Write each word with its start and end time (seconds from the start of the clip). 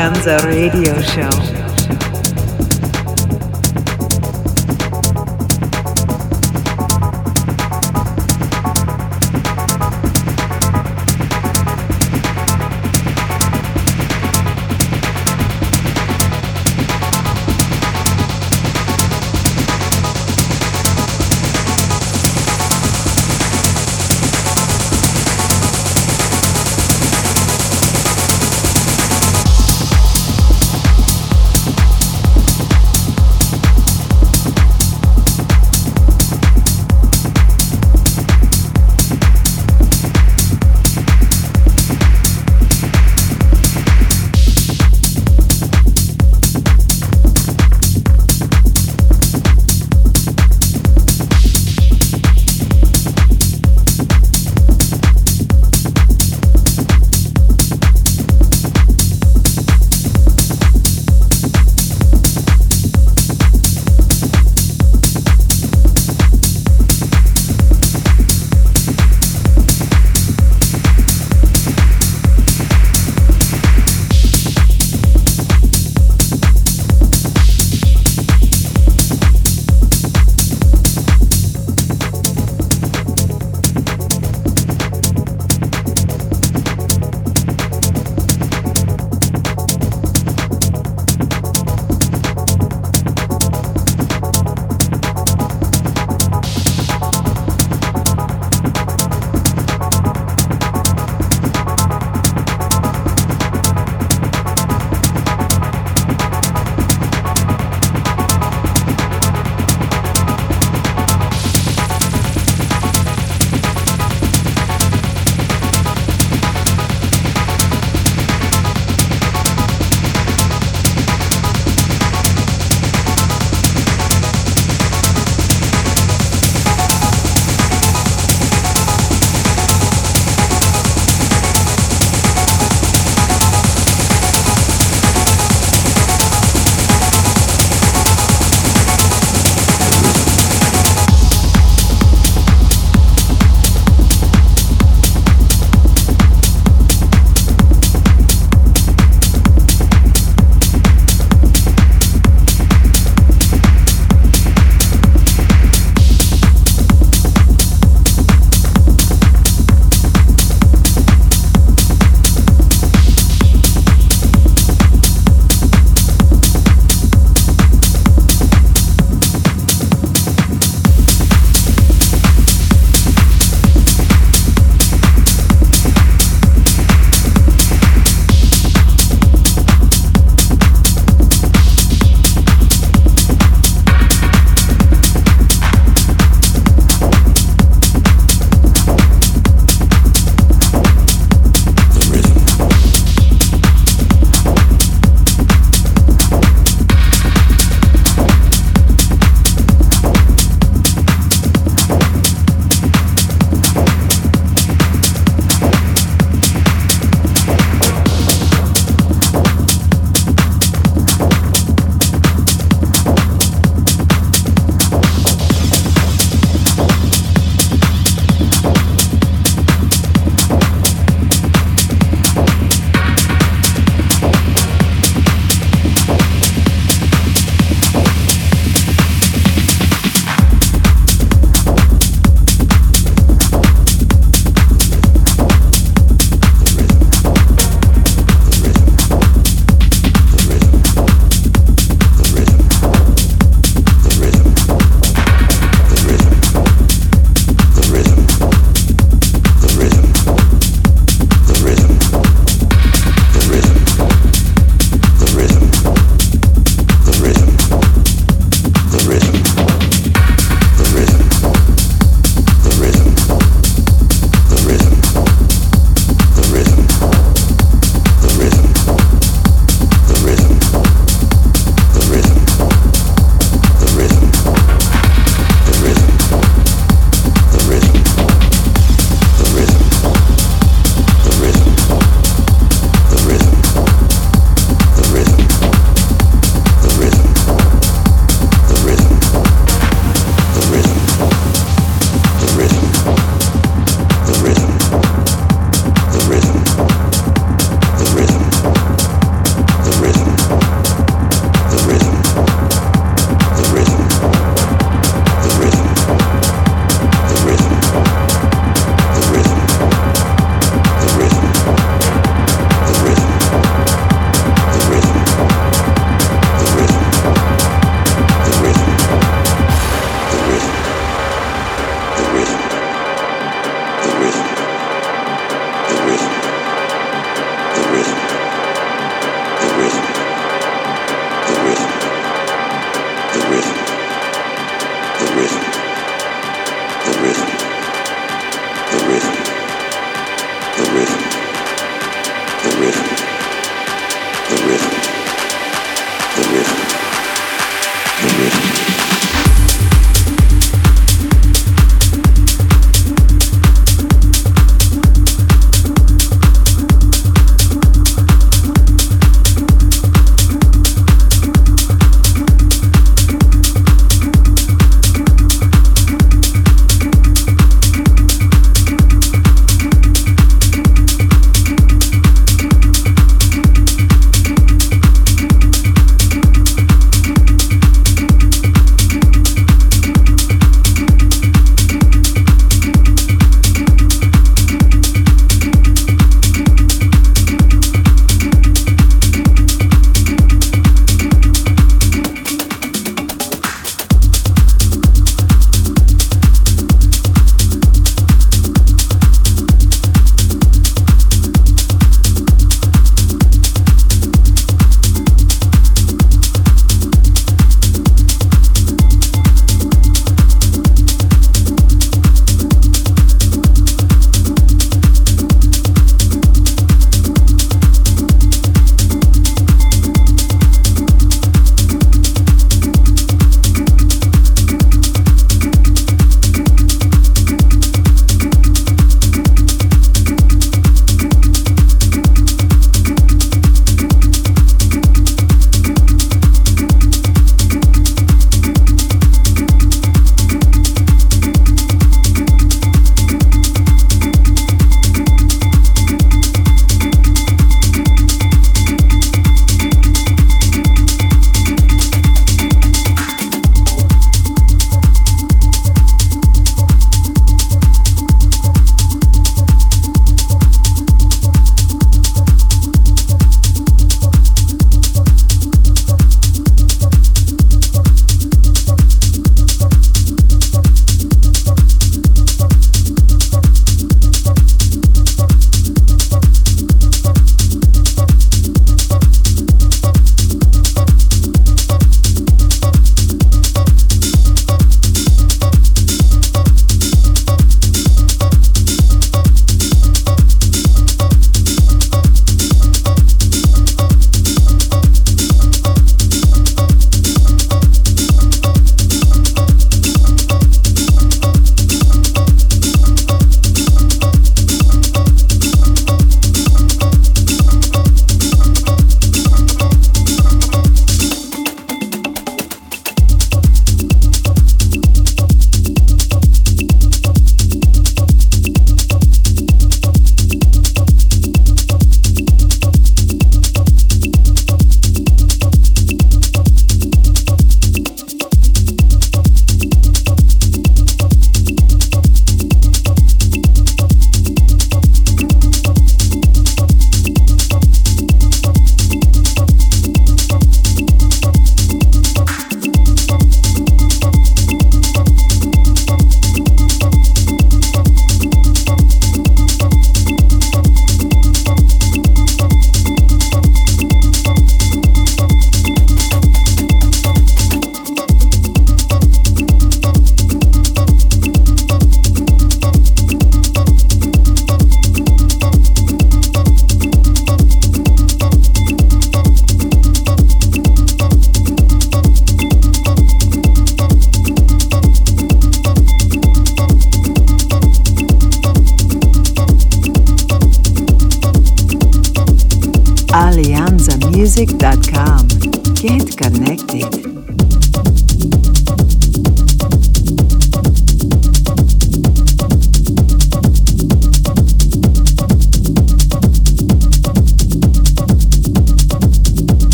Alianza 0.00 0.38
Radio 0.46 0.96
Show. 1.02 1.49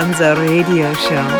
Danza 0.00 0.32
Radio 0.34 0.94
Show. 0.94 1.39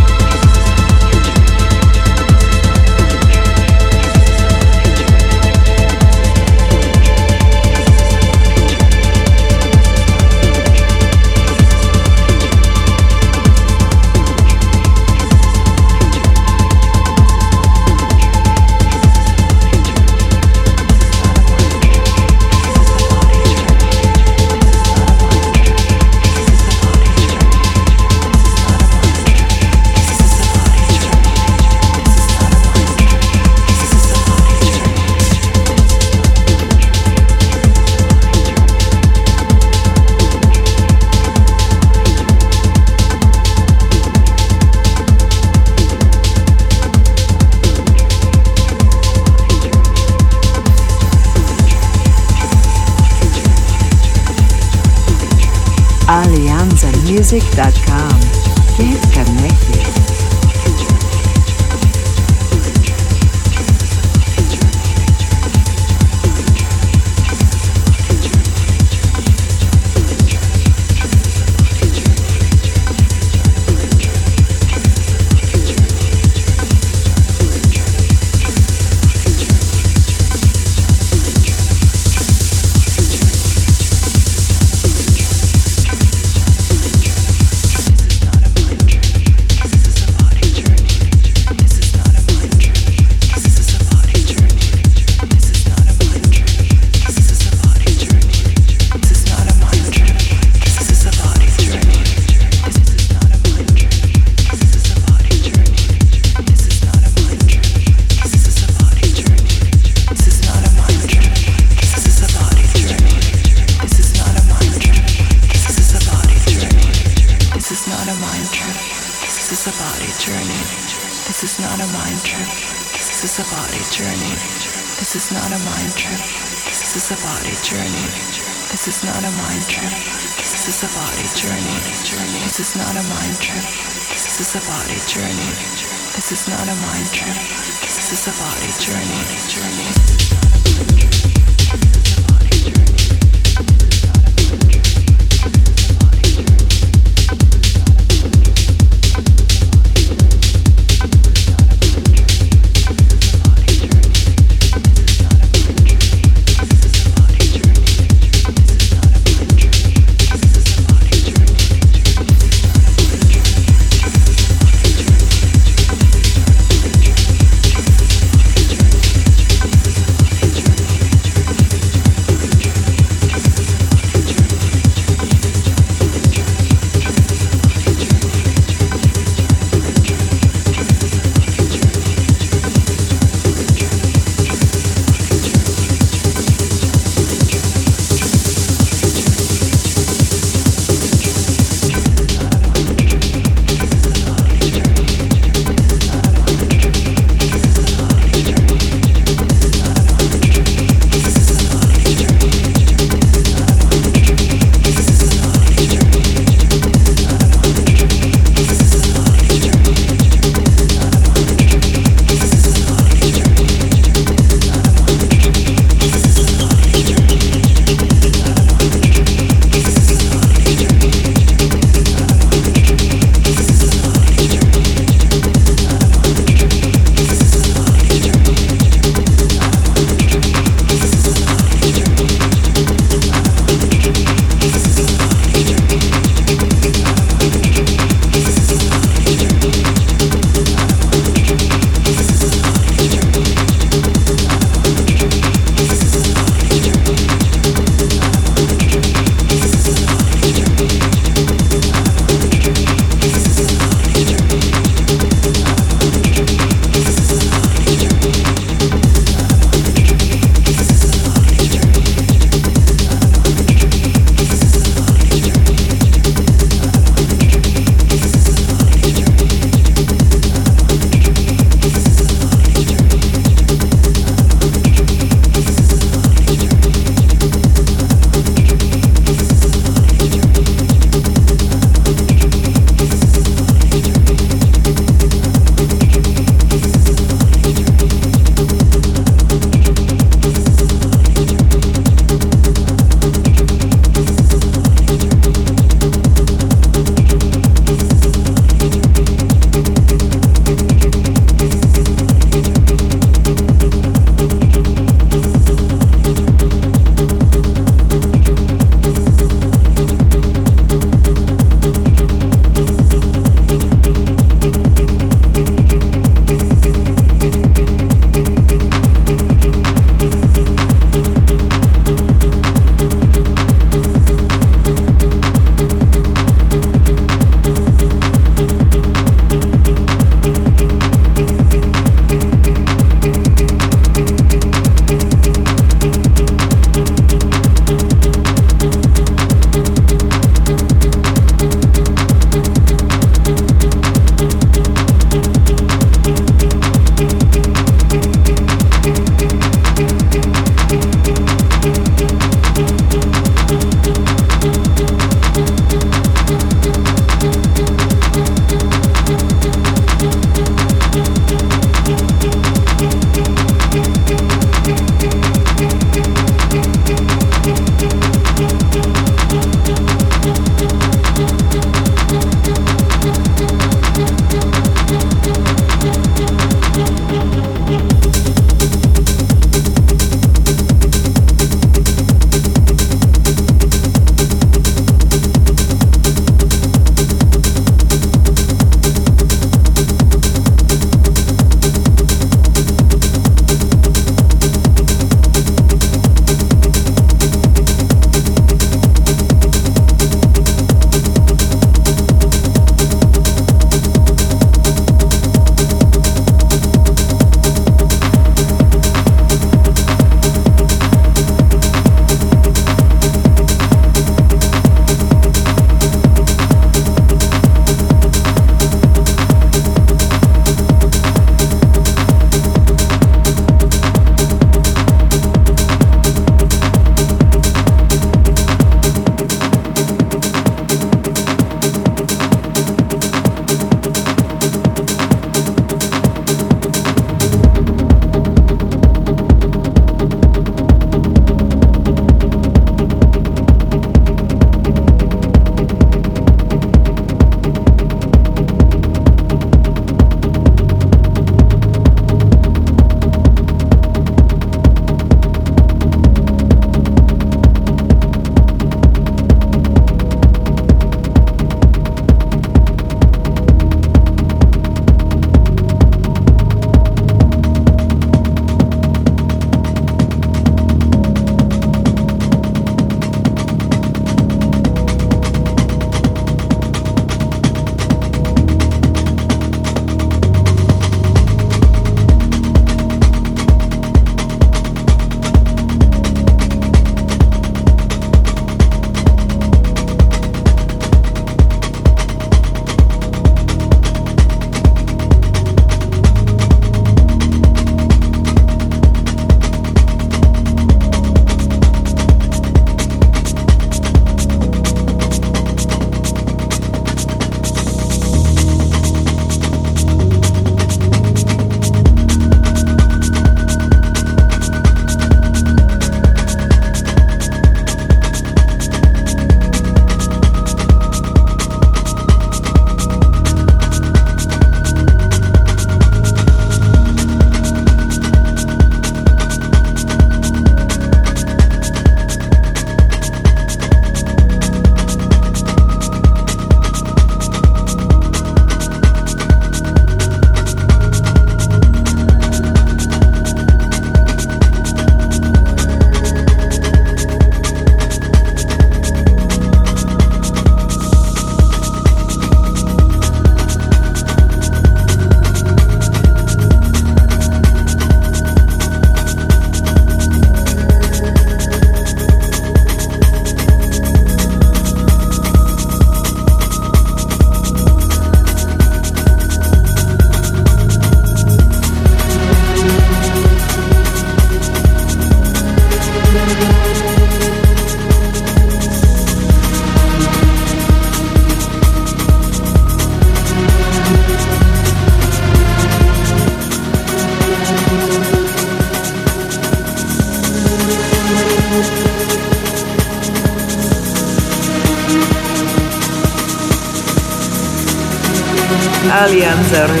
Lazar. 599.73 600.00